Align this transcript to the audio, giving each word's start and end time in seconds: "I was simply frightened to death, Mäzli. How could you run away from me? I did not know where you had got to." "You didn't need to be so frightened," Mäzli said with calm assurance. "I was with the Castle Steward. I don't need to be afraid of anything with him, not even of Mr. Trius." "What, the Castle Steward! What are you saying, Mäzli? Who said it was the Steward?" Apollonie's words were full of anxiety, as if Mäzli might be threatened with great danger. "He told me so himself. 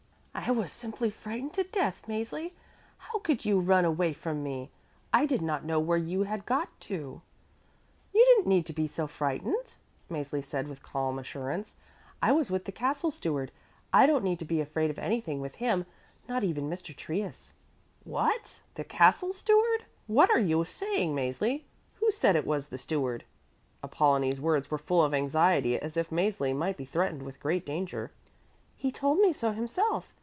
"I 0.33 0.49
was 0.49 0.71
simply 0.71 1.11
frightened 1.11 1.53
to 1.53 1.63
death, 1.63 2.03
Mäzli. 2.07 2.53
How 2.97 3.19
could 3.19 3.45
you 3.45 3.59
run 3.59 3.85
away 3.85 4.11
from 4.11 4.41
me? 4.41 4.71
I 5.13 5.27
did 5.27 5.41
not 5.41 5.65
know 5.65 5.79
where 5.79 5.99
you 5.99 6.23
had 6.23 6.47
got 6.47 6.67
to." 6.89 7.21
"You 8.11 8.25
didn't 8.29 8.47
need 8.47 8.65
to 8.65 8.73
be 8.73 8.87
so 8.87 9.05
frightened," 9.05 9.75
Mäzli 10.09 10.43
said 10.43 10.67
with 10.67 10.81
calm 10.81 11.19
assurance. 11.19 11.75
"I 12.23 12.31
was 12.31 12.49
with 12.49 12.65
the 12.65 12.71
Castle 12.71 13.11
Steward. 13.11 13.51
I 13.93 14.05
don't 14.07 14.23
need 14.23 14.39
to 14.39 14.45
be 14.45 14.59
afraid 14.61 14.89
of 14.89 14.97
anything 14.97 15.41
with 15.41 15.57
him, 15.57 15.85
not 16.27 16.43
even 16.43 16.71
of 16.71 16.79
Mr. 16.79 16.95
Trius." 16.95 17.51
"What, 18.03 18.61
the 18.73 18.85
Castle 18.85 19.33
Steward! 19.33 19.85
What 20.07 20.31
are 20.31 20.39
you 20.39 20.63
saying, 20.65 21.13
Mäzli? 21.13 21.65
Who 21.95 22.09
said 22.09 22.35
it 22.35 22.47
was 22.47 22.69
the 22.69 22.79
Steward?" 22.79 23.25
Apollonie's 23.83 24.41
words 24.41 24.71
were 24.71 24.79
full 24.79 25.03
of 25.03 25.13
anxiety, 25.13 25.77
as 25.77 25.97
if 25.97 26.09
Mäzli 26.09 26.55
might 26.55 26.77
be 26.77 26.85
threatened 26.85 27.23
with 27.23 27.39
great 27.41 27.65
danger. 27.65 28.11
"He 28.75 28.91
told 28.91 29.19
me 29.19 29.33
so 29.33 29.51
himself. 29.51 30.11